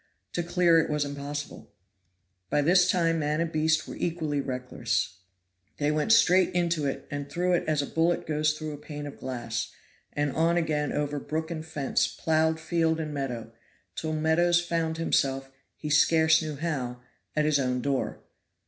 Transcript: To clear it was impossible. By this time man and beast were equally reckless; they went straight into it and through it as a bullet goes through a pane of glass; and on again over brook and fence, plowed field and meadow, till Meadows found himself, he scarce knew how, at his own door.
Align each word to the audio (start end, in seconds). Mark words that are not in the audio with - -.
To 0.33 0.41
clear 0.41 0.79
it 0.79 0.89
was 0.89 1.05
impossible. 1.05 1.71
By 2.49 2.63
this 2.63 2.89
time 2.89 3.19
man 3.19 3.39
and 3.39 3.51
beast 3.51 3.87
were 3.87 3.95
equally 3.95 4.41
reckless; 4.41 5.17
they 5.77 5.91
went 5.91 6.11
straight 6.11 6.49
into 6.55 6.87
it 6.87 7.07
and 7.11 7.29
through 7.29 7.53
it 7.53 7.65
as 7.69 7.83
a 7.83 7.85
bullet 7.85 8.25
goes 8.25 8.53
through 8.53 8.71
a 8.73 8.77
pane 8.79 9.05
of 9.05 9.19
glass; 9.19 9.71
and 10.13 10.31
on 10.31 10.57
again 10.57 10.91
over 10.91 11.19
brook 11.19 11.51
and 11.51 11.63
fence, 11.63 12.07
plowed 12.07 12.59
field 12.59 12.99
and 12.99 13.13
meadow, 13.13 13.51
till 13.95 14.13
Meadows 14.13 14.59
found 14.59 14.97
himself, 14.97 15.51
he 15.75 15.91
scarce 15.91 16.41
knew 16.41 16.55
how, 16.55 16.99
at 17.35 17.45
his 17.45 17.59
own 17.59 17.79
door. 17.79 18.21